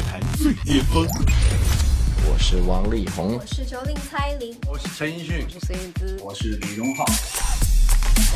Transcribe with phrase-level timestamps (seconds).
[0.00, 1.06] 乐坛最巅峰。
[2.24, 7.04] 我是王力宏，我是九零蔡琳，我是陈奕迅，我是孙燕姿，我是李荣浩。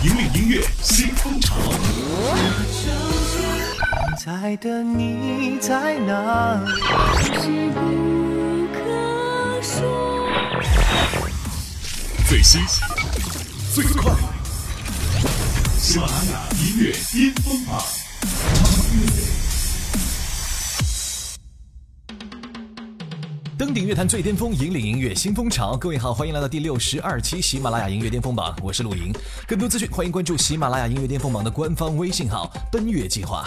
[0.02, 1.56] 引领音乐新风潮。
[4.22, 6.66] 在的你在哪里？
[12.28, 12.60] 最新
[13.72, 14.12] 最快，
[15.78, 17.82] 喜马拉雅音乐巅峰榜。
[23.56, 25.76] 登顶乐坛最巅峰，引领音乐新风潮。
[25.76, 29.12] 各位好，欢迎来到第六十二期喜马拉雅音乐巅峰榜，我是陆莹。
[29.46, 33.44] 更多资讯，欢迎关注喜马拉雅音乐巅峰榜的官方微信号“奔月计划”。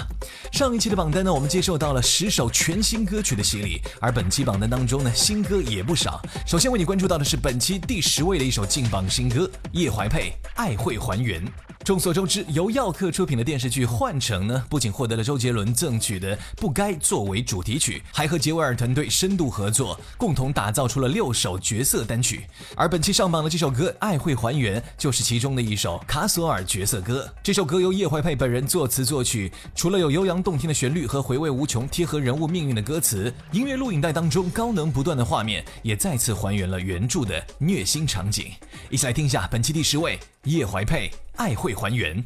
[0.54, 6.22] 上一期的榜单呢，我们接受到了十首全新歌曲的洗礼，而本期榜单当中呢，新歌也不少。
[6.46, 11.46] 首先为你关注到的是本期第十位的一首劲榜新歌，叶怀佩《爱会还原》。
[11.88, 22.46] 众所周知，由耀客出品的电视剧《幻城》呢，不仅获得了周杰伦赠曲的《不该》作为主题曲，还和杰威尔团队深度合作，共同打造出了六首角色单曲。
[22.76, 27.26] 而本期上榜的这首歌《爱会还原》就是其中的一首卡索尔角色歌。
[27.42, 38.52] 这首歌由叶怀佩本人作词作曲，除了有悠扬动听的旋律和回味无穷、贴合人物命运的歌词，音乐录影带当中高能不断的画面也再次还原了原著的虐心场景。
[38.90, 41.10] 一起来听一下本期第十位叶怀佩。
[41.38, 42.24] 爱会还原。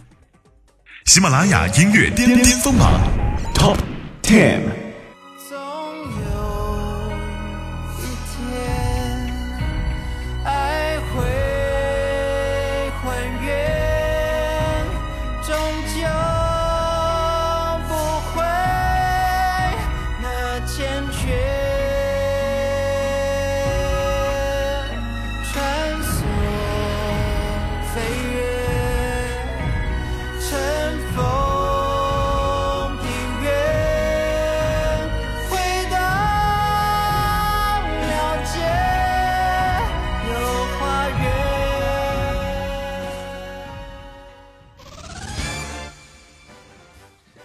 [1.06, 3.02] 喜马拉雅音乐巅巅峰榜
[3.54, 3.78] Top
[4.24, 4.91] Ten。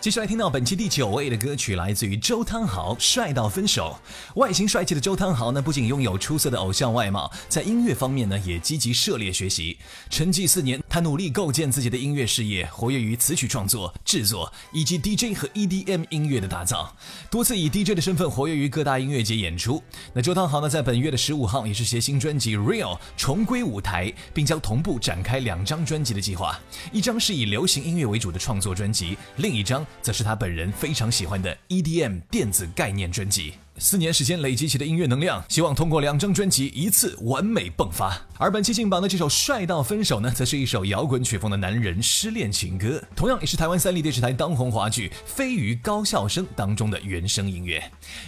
[0.07, 3.99] 接下来听到本期第九位的歌曲，来自于周汤豪，《帅到分手》。
[4.39, 9.77] 外形帅气的周汤豪呢，不仅拥有出色的偶像外貌，在音乐方面呢，也积极涉猎学习。
[10.09, 16.95] 沉寂四年，他努力构建自己的音乐事业，活跃于词曲创作、制作以及 DJ 和 EDM 音乐的打造，
[17.29, 19.83] 多次以 DJ 的身份活跃于各大音乐节演出。
[20.13, 26.57] 那周汤豪呢，在本月的十五号也是携新专辑《Real》重归舞台，并将同步展开两张专辑的计划，
[26.93, 29.85] 一张是以流行音乐为主的创作专辑，另一张。
[30.01, 33.55] 则是他本人非常喜欢的 EDM 电子概念专辑。
[33.79, 38.19] 四年时间累积起的音乐能量，希望通过两张专辑一次完美迸发。
[38.39, 47.83] 而本期进榜的这首《帅到分手》呢，则是一首摇滚曲风的男人失恋情歌，同样也是台湾三立电视台当红华剧《飞鱼高校生》当中的原声音乐。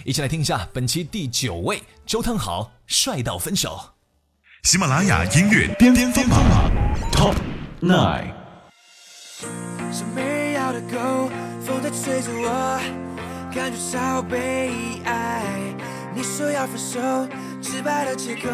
[0.05, 3.69] 一起来听一下本期第九位周汤豪《帅到分手》。
[4.69, 6.71] 喜马拉雅音乐巅巅峰榜
[7.11, 7.35] Top
[7.81, 8.35] Nine。
[11.65, 12.79] 风在吹着我，
[13.53, 14.69] 感觉超悲
[15.05, 15.41] 哀。
[16.13, 16.99] 你说要分手，
[17.59, 18.49] 直白的借口，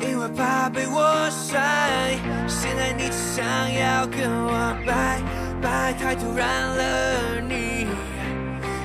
[0.00, 2.18] 因为怕被我甩。
[2.48, 5.20] 现在你只想要跟我拜
[5.62, 7.86] 拜，太突然了你。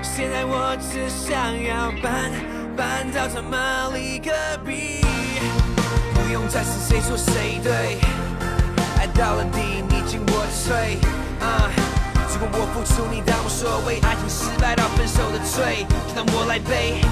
[0.04, 2.32] 现在我只想要搬
[2.78, 4.30] 搬到他妈里隔
[4.64, 5.02] 壁，
[6.14, 7.98] 不用再是谁错谁对，
[9.00, 11.00] 爱到了底，你进我退。
[11.46, 11.89] 啊。
[12.40, 14.00] 如果我付出，你当无所谓。
[14.00, 17.04] 爱情失败到分手的罪，就让我来背。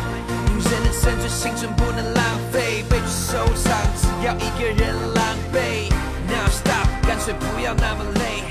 [0.47, 5.91] 女人的青春，青春不能浪费，悲剧收场，只要一个人狼狈。
[6.31, 8.46] Now stop，干脆不要那么累。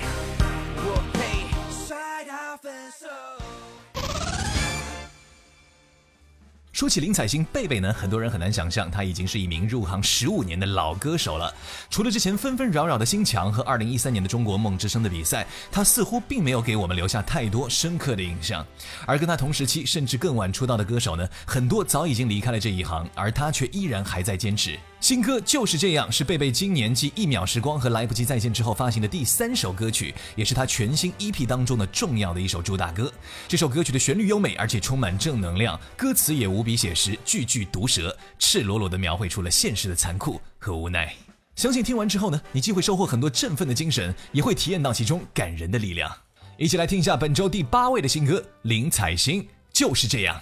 [6.77, 11.51] 说起林采欣贝贝呢，很多人很难想象，她已经是一名入行十五年的老歌手了。
[11.89, 18.63] 除了之前纷纷扰扰的新墙和二零一三年的中国梦之声的比赛，她似乎并没有给我们留下太多深刻的印象。
[19.07, 24.79] 而跟她同时期甚至更晚出道的歌手呢，很多早已经离开了这一行，而她却依然还在坚持。
[25.07, 33.13] 新歌就是这样，是贝贝今年继《一秒时光》和《来不及再见》之后发行的第三首歌曲，也是他全新 EP 当中的重要的一首主打歌。
[33.47, 41.15] 这首歌曲的旋律优美，而且充满正能量，歌词也无比写实，句句毒舌，赤裸裸地描绘出了现实的残酷和无奈。
[41.55, 46.13] 相信听完之后呢，你既会收获很多振奋的精神，也会体验到其中感人的力量。
[46.57, 49.41] 一起来听一下本周第八位的新歌《林采欣》，
[49.73, 50.41] 就是这样。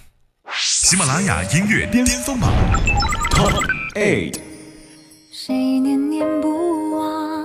[0.56, 2.50] 喜马拉雅音乐巅峰榜
[3.28, 3.62] Top
[3.94, 4.43] Eight。
[5.46, 7.44] 谁念念不忘，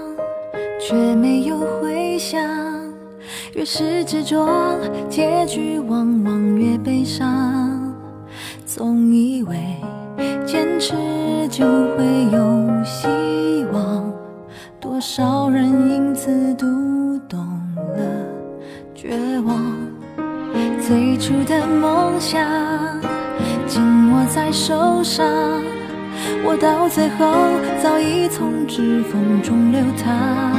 [0.79, 2.39] 却没有回响。
[3.53, 4.47] 越是执着，
[5.09, 7.93] 结局往往越悲伤。
[8.65, 9.75] 总以为
[10.45, 10.95] 坚持
[11.49, 13.05] 就会有希
[13.73, 14.09] 望，
[14.79, 16.65] 多少人因此读
[17.27, 17.37] 懂
[17.75, 17.99] 了
[18.95, 19.09] 绝
[19.41, 19.61] 望。
[20.79, 22.39] 最初的梦想
[23.67, 25.27] 紧握在手上，
[26.43, 30.58] 我到最后早已从指缝中流淌。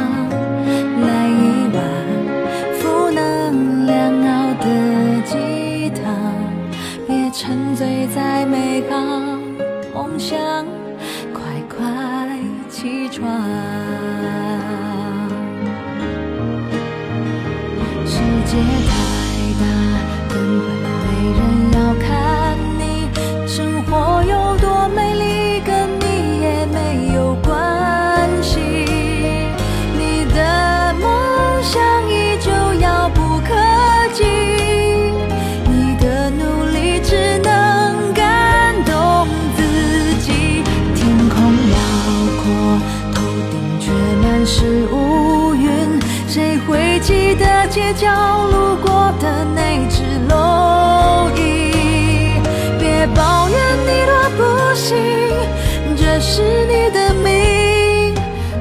[56.21, 58.15] 是你的命，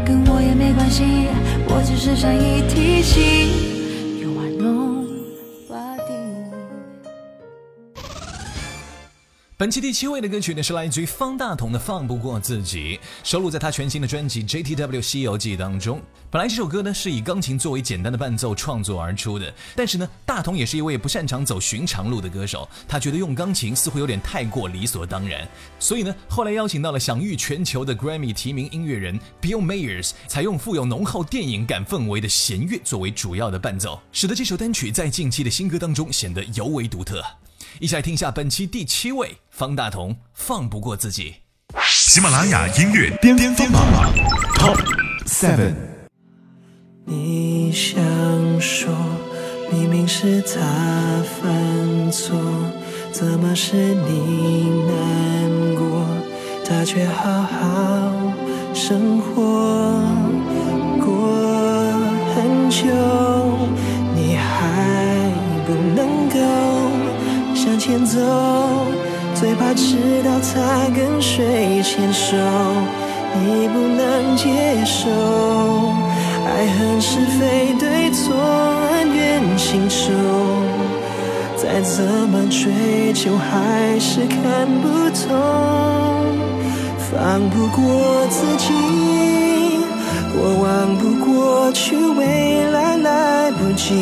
[0.06, 1.28] 跟我也没关系，
[1.68, 3.69] 我只是善意提醒。
[9.60, 16.02] 本期第七位的歌曲呢，是来自于方大同的《放不过自己》，收录在他全新的专辑《JTW 西游记》当中。
[16.32, 25.46] 本来这首歌呢是以钢琴作为简单的伴奏创作而出的，但是呢，大同也是一位不擅长走寻常路的歌手，他觉得用钢琴似乎有点太过理所当然，
[25.78, 37.22] 所以呢，后来邀请到了享誉全球的 Grammy 提名音乐人 Bill Myers，采用富有浓厚电影感氛围的弦乐作为主要的伴奏，使得这首单曲在近期的新歌当中显得尤为独特。
[37.80, 41.36] 一起来听一下本期第七位方大同《放不过自己》。
[41.88, 43.81] 喜马拉雅音乐巅巅峰榜
[44.56, 44.78] Top
[45.26, 45.74] Seven。
[47.06, 48.04] 你想
[48.60, 48.94] 说，
[49.72, 52.36] 明明是他犯错，
[53.14, 56.06] 怎么是你难过？
[56.66, 58.12] 他却好好
[58.74, 60.04] 生活
[61.00, 61.31] 过
[62.36, 62.86] 很久，
[67.69, 68.19] 向前走，
[69.36, 72.36] 最怕知道他跟谁牵手，
[73.36, 74.50] 你不能接
[74.83, 75.07] 受。
[76.48, 78.33] 爱恨是非对错，
[78.92, 80.12] 恩怨情仇，
[81.56, 85.30] 再怎么追求还是看不透，
[87.12, 88.74] 放不过自己，
[90.33, 93.94] 过往不过去，未来来不及。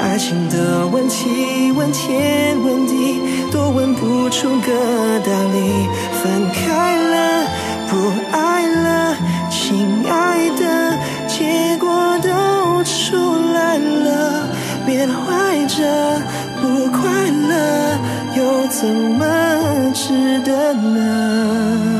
[0.00, 3.20] 爱情的问题，问天问地，
[3.52, 5.88] 都问不出个道理。
[6.22, 7.46] 分开了，
[7.88, 9.14] 不爱了，
[9.50, 10.96] 亲爱的，
[11.28, 13.16] 结果都出
[13.52, 14.48] 来了。
[14.86, 16.20] 缅怀着
[16.60, 17.98] 不快乐，
[18.36, 21.99] 又怎么值得呢？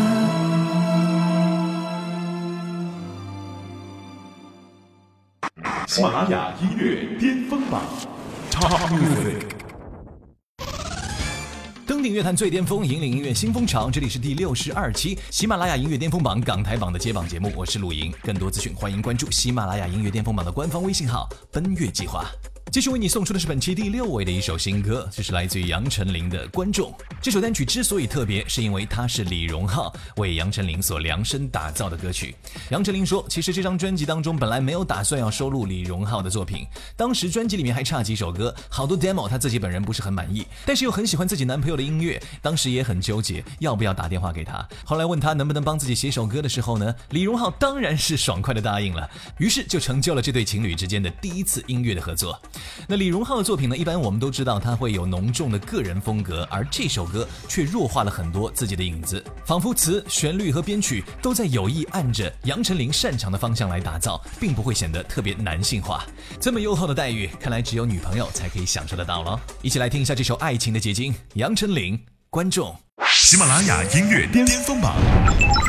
[11.87, 13.89] 登顶乐坛最巅峰，引领音乐新风潮。
[13.89, 18.13] 这里是第六十二期喜马拉雅音乐巅峰榜港台榜的揭榜节目，我是陆莹。
[18.25, 22.27] 更多资讯欢迎关注喜马拉雅音乐巅峰榜的官方微信号“奔月计划”。
[22.71, 26.93] 继续为你送出的是本期第六位的一首新歌，这是来自于杨丞琳的《观众》。
[27.21, 32.37] 这首单曲之所以特别，是因为它是李荣浩为杨丞琳所量身打造的歌曲。
[32.71, 36.65] 杨丞琳说，其实这张专辑当中本来没有打算要收录李荣浩的作品，
[36.97, 44.65] 当时专辑里面还差几首歌，好多 demo 她自己本人不是很满意，但是又很喜欢自己男朋友的音乐，当时也很纠结要不要打电话给他。
[44.85, 52.41] 后来问他能不能帮自己写首歌的时候呢，李荣浩当然是爽快的答应了，于是就成就了这对情侣之间的第一次音乐的合作。
[52.87, 66.05] 那李荣浩的作品呢，一般我们都知道他会有浓重的个人风格，而这首歌却弱化了很多自己的影子，仿佛词、旋律和编曲都在有意按着杨丞琳擅长的方向来打造，并不会显得特别男性化。
[66.41, 69.41] 这么优厚的待遇，看来只有女朋友才可以享受得到了。
[69.63, 71.99] 一起来听一下这首《爱情的结晶》，杨丞琳，
[72.31, 72.75] 观众。
[73.09, 74.97] 喜马拉雅音乐巅峰榜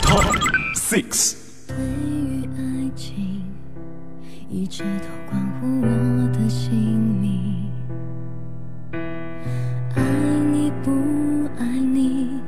[0.02, 0.26] Top
[0.76, 1.36] Six。
[1.68, 3.44] 对于爱情，
[4.50, 4.84] 一直
[5.30, 5.38] 都
[5.80, 6.72] 我的姓
[7.22, 7.70] 名
[9.96, 10.02] 爱
[10.52, 10.92] 你不
[11.58, 12.42] 爱你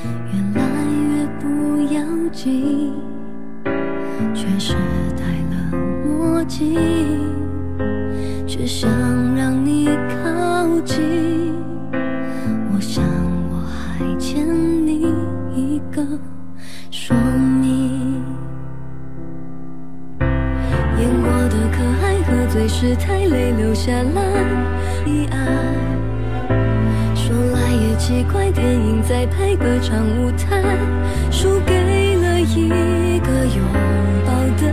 [0.00, 1.44] 越来越不
[1.92, 2.00] 要
[2.32, 2.92] 紧，
[4.34, 4.74] 却是
[5.16, 5.54] 戴了
[6.06, 6.74] 墨镜，
[8.46, 8.90] 却想
[9.34, 11.54] 让你靠近。
[12.72, 13.04] 我想
[13.50, 14.46] 我还欠
[14.86, 15.12] 你
[15.54, 16.25] 一个。
[22.78, 24.20] 是太累，留下了
[25.06, 25.40] 遗憾。
[27.14, 30.62] 说来也奇怪，电影在拍歌唱舞台，
[31.30, 33.64] 输给了一个拥
[34.26, 34.70] 抱的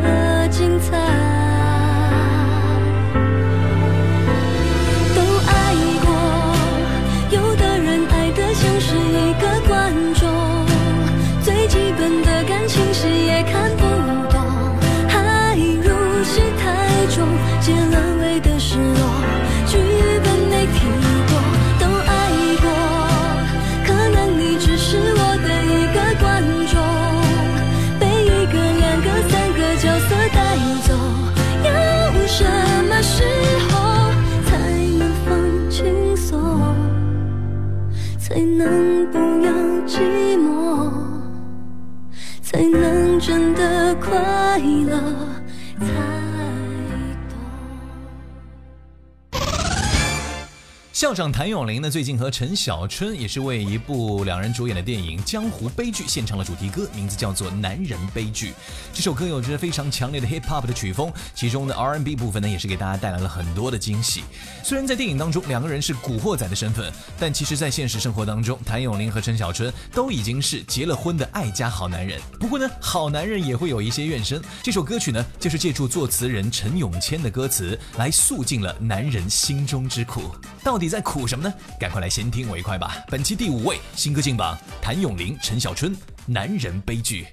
[51.13, 58.49] 校长谭咏麟呢，最近和陈小春也是为一部两人主演的电影《江湖悲剧》献唱了主题歌，名字叫做《男人悲剧》。
[58.91, 64.23] 这首歌有着非常强烈的 hip hop 的曲风，其中的 R&B 部分呢，也是给大家带来了很多的惊喜。
[64.63, 72.19] 虽然在电影当中两个人是古惑仔的身份，但其实在现实生活当中，谭咏麟和陈小春都已经是结了婚的爱家好男人。
[72.39, 74.41] 不过呢，好男人也会有一些怨声。
[74.63, 80.35] 这首歌曲呢，就是借助作词人陈永谦的歌词来诉尽了男人心中之苦。
[80.63, 81.53] 到底在苦什么呢？
[81.79, 82.97] 赶快来先听为快吧。
[83.09, 85.95] 本期第五位新歌进榜，谭咏麟、陈小春，
[86.25, 87.27] 《男人悲剧》。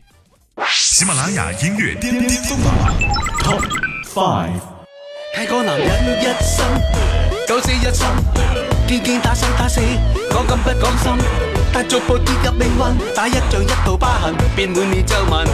[0.69, 2.75] 喜马拉雅音乐巅巅峰榜
[3.43, 3.63] Top
[4.13, 4.61] Five。
[5.35, 5.89] 睇個男人
[6.21, 6.67] 一生
[7.47, 8.07] 九死一生，
[8.87, 9.81] 肩肩打生打死，
[10.29, 11.13] 講金不講心，
[11.73, 15.47] 但逐步跌入命运，打一仗一道疤痕，变满了皺紋。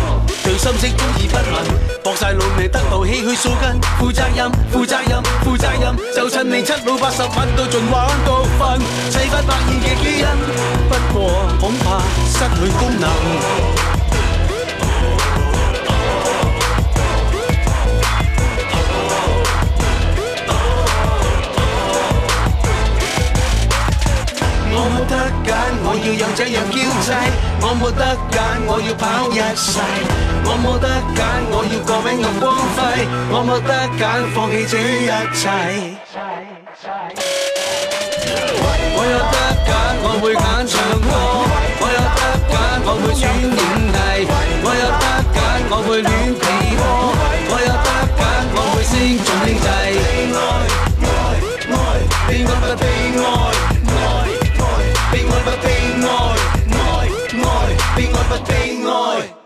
[0.42, 8.78] 對心聲中意不闻，搏晒老命得到唏嘘数根，负责任负责任负责任，就趁你七老八十玩到尽玩到瞓，
[9.10, 10.26] 砌翻百二嘅基因，
[10.88, 11.30] 不过
[11.60, 13.95] 恐怕失去功能。
[25.06, 25.14] 得
[25.46, 25.54] 揀，
[25.86, 27.08] 我要有這樣嬌妻。
[27.62, 29.78] 我冇得揀，我要跑一世。
[30.44, 31.20] 我冇得揀，
[31.50, 32.44] 我要個永恆光
[32.76, 32.78] 輝。
[33.30, 34.02] 我冇得揀，
[34.34, 35.42] 放棄這一切。
[38.96, 39.36] 我有得
[39.66, 39.70] 揀，
[40.02, 41.08] 我會揀唱歌。
[41.80, 42.20] 我有得
[42.50, 43.58] 揀，我會選演
[43.94, 43.96] 藝。
[44.62, 45.38] 我有得揀，
[45.70, 46.44] 我會戀被
[46.76, 46.82] 窩。
[47.48, 48.20] 我有得揀，
[48.54, 49.66] 我會聲盡經濟。
[50.34, 50.38] 愛
[51.02, 51.08] 愛
[51.70, 51.78] 愛，
[52.26, 52.84] 被愛不被
[53.22, 53.75] 愛。
[58.28, 59.45] 不悲哀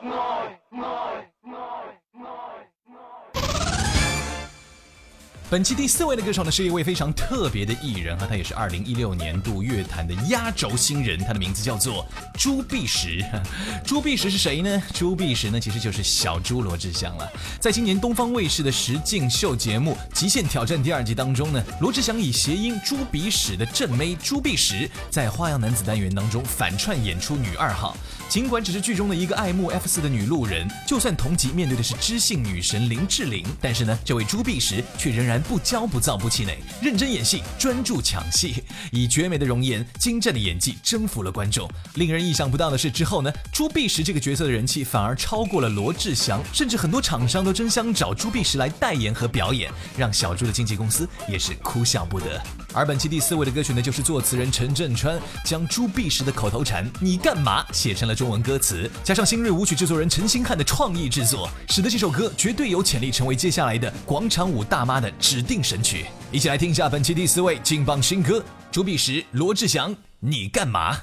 [5.50, 12.07] 本期第四位的歌手呢，是一位非常特别的艺人啊，他也是二零一六年度乐坛的压轴新人，他的名字叫做
[12.38, 13.21] 朱碧石。
[13.85, 14.80] 朱碧石是谁呢？
[14.95, 17.28] 朱碧石呢，其实就是小猪罗志祥了。
[17.59, 27.97] 在今年东方卫视的实境秀节目《极限挑战》第二季当中呢，罗志祥以谐音朱鼻屎的正妹朱碧石，在花样男子单元当中反串演出女二号。
[28.28, 41.69] 尽管只是剧中的一个爱慕 F 四的女路人，就算同级面对的是知性女神林志玲，但是呢，这位朱碧石却仍然不骄不躁不气馁，认真演戏，专注抢戏，以绝美的容颜、精湛的演技征服了观众。
[41.95, 52.41] 令人意想不到的是，之后呢，朱碧石这个角色的人气反而超过了罗志祥，甚至很多厂商都争相找朱碧石来代言和表演，让小猪的经纪公司也是哭笑不得。
[52.73, 66.07] 而本期第四位的歌曲呢，就是作词人陈振川将朱碧石的口头禅“你干嘛”写成了中文歌词，加上新锐舞曲制作人陈星汉的创意制作，使得这首歌绝对有潜力成为接下来的广场舞大妈的指定神曲。
[66.33, 70.97] 一起来听一下本期第四位劲爆新歌：朱碧石、罗志祥，你干嘛？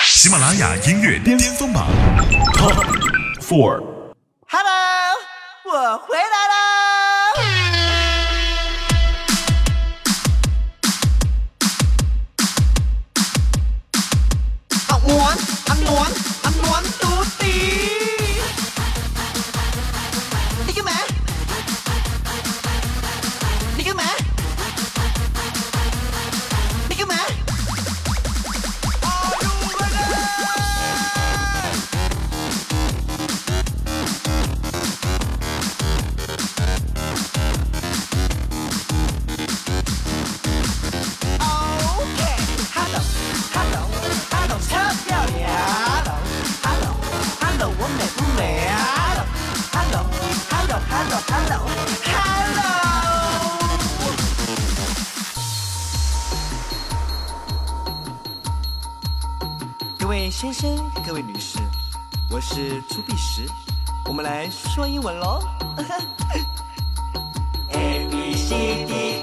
[0.00, 1.86] 喜马拉雅音乐巅巅峰榜
[2.54, 2.82] Top
[3.42, 3.82] Four。
[4.48, 4.72] Hello，
[5.66, 6.53] 我回来啦！
[60.04, 61.58] 各位先生，各位女士，
[62.30, 63.48] 我是朱碧石，
[64.04, 65.40] 我们来说英文喽。
[67.72, 69.13] A B C D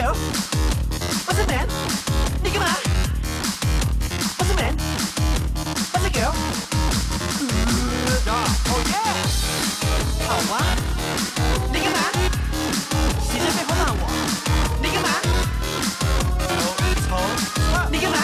[0.00, 1.68] 笨蛋，
[2.42, 2.66] 你干嘛？
[4.38, 4.64] 笨蛋，笨蛋，
[5.92, 6.24] 笨蛋，你干
[10.48, 10.52] 嘛？
[11.70, 11.98] 你干嘛？
[13.30, 14.02] 你在背后骂我，
[14.80, 15.06] 你干嘛？
[17.90, 18.16] 你干嘛？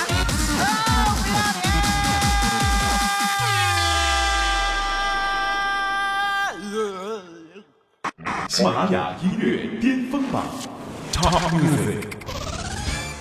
[8.64, 10.05] 玛雅音乐巅。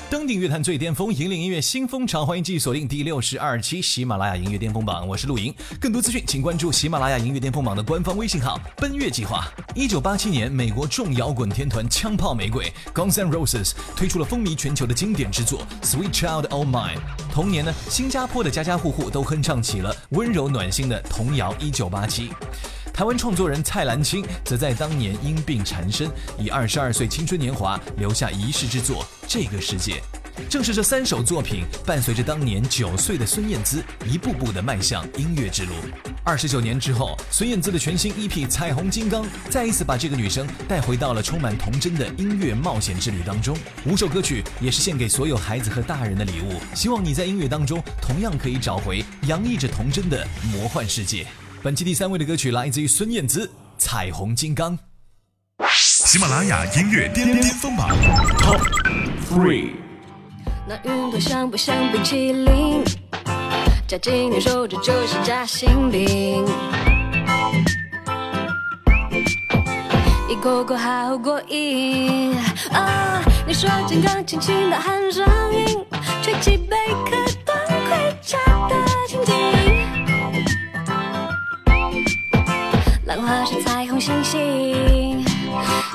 [0.09, 2.25] 登顶乐坛最巅峰，引领音乐新风潮。
[2.25, 5.53] 欢迎继续锁定第六十二期喜马拉雅音乐巅峰榜，我是陆莹。
[5.81, 9.45] 更多资讯，请关注喜马拉雅音乐巅峰榜的官方微信号“奔月计划”。
[9.75, 16.95] 一九八七年，美国重摇滚天团枪炮玫瑰 （Guns N' Roses） 推出了风靡全球的经典之作《Sweet Child O' Mine》。
[17.33, 22.29] 同年呢，新加坡的家家户户都哼唱起了温柔暖心的童谣《一九八七》。
[22.95, 29.95] 台湾创作人蔡澜清则在当年因病缠身，以二十二岁青春年华留下遗世之作《这个世界》。
[30.49, 35.73] 正是这三首作品，伴随着当年九岁的孙燕姿一步步的迈向音乐之路。
[36.23, 43.57] 二十九年之后，孙燕姿的全新 EP《彩虹金刚》再一次把这个女生带回到了充满童真的音乐冒险之旅当中。
[43.85, 51.27] 五首歌曲也是献给所有孩子和大人的礼物，希望你在音乐当中同样可以找回洋溢着童真的魔幻世界。
[51.65, 54.77] 本期第三位的歌曲来自于孙燕姿，《彩虹金刚》。
[55.67, 57.89] 喜马拉雅音乐巅巅峰榜
[58.37, 58.61] Top
[59.27, 59.71] Three。
[60.67, 62.83] 那云朵像不像冰淇淋？
[63.87, 66.45] 夹紧你手指就是夹心饼，
[70.29, 72.37] 一口口好过瘾
[72.73, 73.23] 啊！
[73.47, 75.83] 你说金刚轻轻的喊声音，
[84.05, 84.39] 星星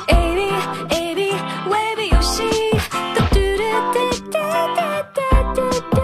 [0.09, 0.51] ，A B
[0.89, 1.33] A B
[1.71, 2.43] 未必游戏，
[3.15, 3.63] 嘟嘟嘟
[3.95, 4.37] 嘟嘟
[5.15, 5.21] 嘟
[5.55, 5.61] 嘟
[5.93, 5.97] 嘟，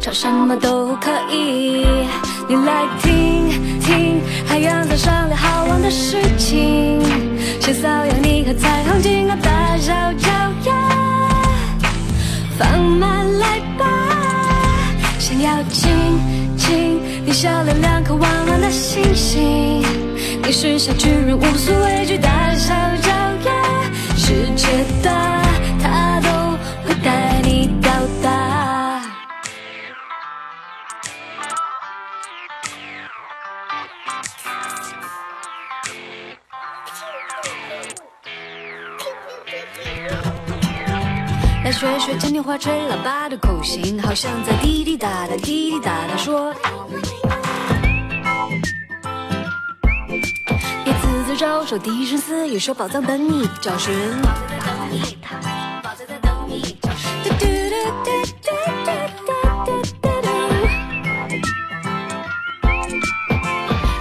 [0.00, 1.84] 唱什么都可以，
[2.48, 7.02] 你来听听海洋在商量好玩的事情，
[7.60, 10.30] 先搔痒你和彩虹金刚大小脚
[10.66, 10.72] 丫，
[12.56, 13.84] 放慢来吧，
[15.18, 15.90] 想要亲
[16.56, 17.01] 亲
[17.32, 19.82] 你笑了两颗弯弯的星星，
[20.44, 23.08] 你是小巨人无所畏惧大小脚
[23.46, 23.82] 丫，
[24.14, 24.66] 世界
[25.02, 25.42] 大
[25.82, 26.28] 它都
[26.86, 27.90] 会带你到
[28.22, 29.00] 达。
[41.64, 46.54] 来学学嘉年华吹喇叭的口型，好像在滴滴答答滴滴答答说。
[51.36, 53.94] 招手，低声私语说宝藏等你找寻。
[57.24, 58.10] 嘟嘟嘟嘟
[58.42, 58.50] 嘟
[58.84, 58.90] 嘟
[59.64, 59.70] 嘟
[60.02, 60.28] 嘟嘟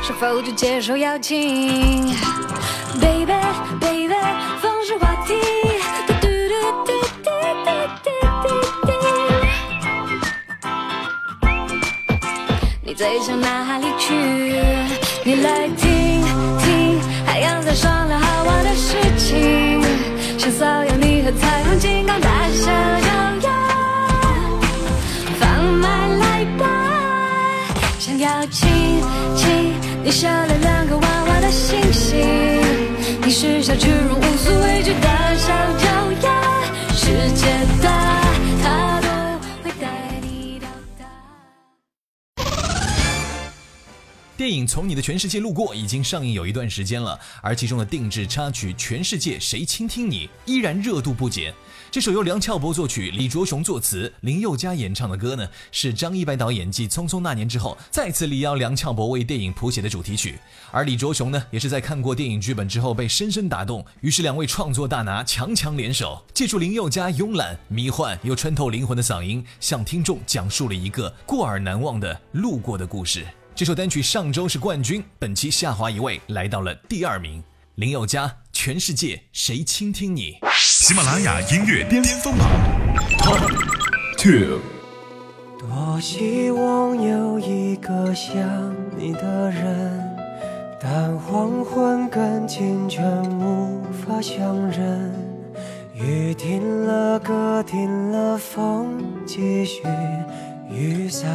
[0.04, 2.08] 是否就接受邀请
[3.00, 3.34] ？Baby
[3.80, 4.14] baby，
[4.62, 5.36] 风是话题。
[6.08, 6.54] 嘟嘟嘟
[6.86, 6.92] 嘟
[7.24, 7.30] 嘟
[7.64, 7.70] 嘟
[8.04, 8.10] 嘟
[8.86, 8.90] 嘟
[12.84, 14.14] 你最想哪里去？
[15.24, 16.01] 你来听，
[18.72, 19.82] 的事情，
[20.38, 23.10] 想骚扰你和彩虹金刚大小脚
[23.42, 23.50] 丫，
[25.38, 26.66] 放慢来吧，
[28.00, 29.04] 想要亲
[29.36, 29.74] 亲
[30.06, 32.18] 你笑脸两个娃娃的星星，
[33.26, 34.21] 你是小巨人
[44.42, 51.54] 电影《从你的全世界路过》已经上映有一段时间了，而其中的定制插曲《全世界谁倾听你》依然热度不减。
[51.92, 60.40] 这首由梁翘柏作曲、李卓雄作词、林宥嘉演唱的歌呢，是张一白导演继《匆匆那年》之后再次力邀梁翘柏为电影谱写的主题曲。
[60.72, 73.24] 而李卓雄呢，也是在看过电影剧本之后被深深打动，于是两位创作大拿强强联手，借助林宥嘉慵懒、迷幻又穿透灵魂的嗓音，向听众讲述了一个过耳难忘的路过的故事。
[73.62, 77.44] 这首单曲上周是冠军，本期下滑一位，来到了第二名。
[77.76, 80.40] 林宥嘉，《全世界谁倾听你》。
[80.58, 82.50] 喜马拉雅音乐巅峰榜
[83.20, 83.48] Top
[84.18, 84.62] Two。
[85.60, 88.36] 多希望有一个像
[88.98, 90.18] 你的人，
[90.82, 95.14] 但黄昏跟清晨无法相认。
[95.94, 99.84] 雨停了，歌停了，风继续，
[100.68, 101.30] 雨伞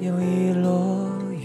[0.00, 1.10] 又遗落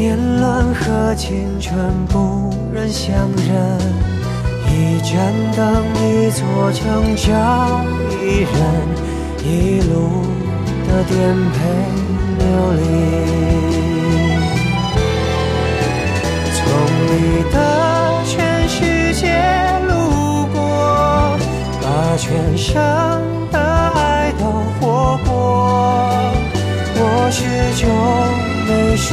[0.00, 3.78] 年轮和青春不忍相认。
[4.66, 5.12] 一盏
[5.54, 7.28] 灯，一座城，找
[8.08, 8.56] 一人，
[9.44, 10.24] 一路
[10.88, 11.14] 的颠
[11.52, 11.56] 沛
[12.38, 12.42] 流
[12.78, 12.80] 离。
[16.56, 16.58] 从
[17.04, 17.12] 你
[17.52, 17.54] 的
[18.24, 18.32] 全
[18.70, 18.80] 世
[19.12, 19.22] 界
[19.86, 19.92] 路
[20.46, 20.58] 过，
[21.82, 21.84] 把
[22.16, 22.72] 全盛
[23.52, 24.46] 的爱都
[24.80, 25.28] 活过。
[26.96, 27.38] 我始
[27.82, 27.84] 终
[28.66, 29.12] 没说，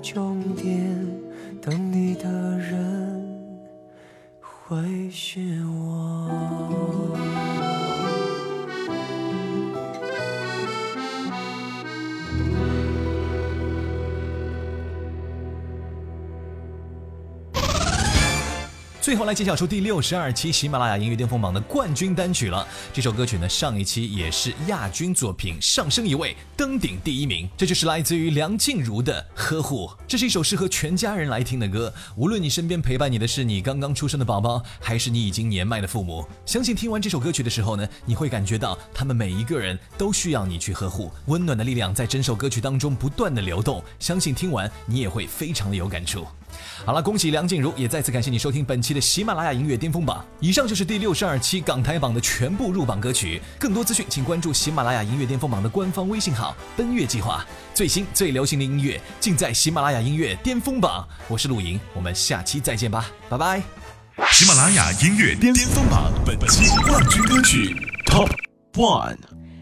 [0.00, 0.96] 终点
[1.60, 3.20] 等你的人
[4.40, 6.87] 会是我。
[19.08, 22.68] 最后来揭晓出第六十二期喜马拉雅音乐巅峰榜的冠军单曲了。
[22.92, 27.48] 这首歌曲呢，上一期也是亚军作品，上升一位，登顶第一名。
[27.56, 29.86] 这就是来自于梁静茹的《呵护》。
[30.06, 43.82] 这是一首适合全家人来听的歌，无论你身边陪伴你的是你刚刚出生的宝宝，还是你已经年迈的父母，相信听完这首歌曲的时候呢，你会感觉到他们每一个人都需要你去呵护，温暖的力量在整首歌曲当中不断的流动。
[43.98, 46.26] 相信听完你也会非常的有感触。
[46.84, 50.24] 好了，恭喜梁静茹，也再次感谢你收听本期的喜马拉雅音乐巅峰榜。
[50.40, 53.40] 以上就是第六十二期港台榜的全部入榜歌曲。
[53.58, 57.44] 更多资讯，请关注喜马拉雅音乐巅峰榜的官方微信号“奔月计划”。
[57.74, 61.06] 最新最流行的音乐尽在喜马拉雅音乐巅峰榜。
[61.28, 63.62] 我是陆莹，我们下期再见吧，拜拜。
[64.32, 67.74] 喜马拉雅音乐巅峰榜本期冠军歌曲
[68.06, 68.30] Top
[68.74, 69.16] One。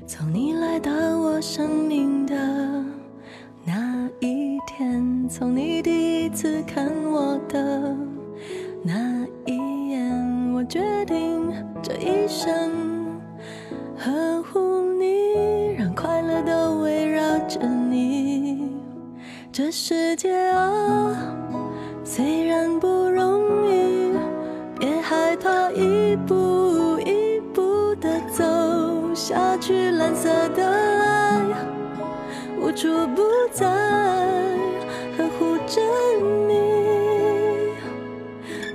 [0.06, 2.95] 从你来到我生命的那
[4.20, 7.94] 一天，从你第一次看我的
[8.82, 11.52] 那一眼，我决定
[11.82, 12.72] 这一生
[13.98, 18.72] 呵护你，让快乐都围绕着你。
[19.52, 21.14] 这世界啊，
[22.02, 24.12] 虽然不容易，
[24.78, 28.42] 别害怕一步一步的走
[29.14, 31.42] 下去，蓝色的爱
[32.76, 33.66] 处不在，
[35.16, 35.80] 呵护着
[36.46, 36.52] 你。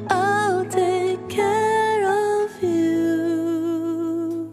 [0.10, 4.48] I'll take care of you。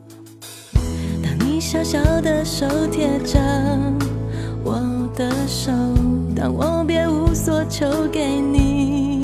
[1.22, 3.40] 当你小小的手贴着
[4.62, 5.72] 我的手，
[6.36, 9.22] 当我别无所求给你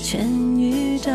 [0.00, 1.10] 全宇宙。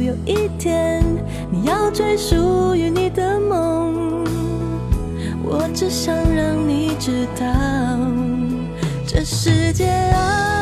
[0.00, 1.04] 有一天
[1.52, 3.89] 你要追属于你的梦，
[5.80, 7.46] 只想让你知道，
[9.06, 10.59] 这世界啊，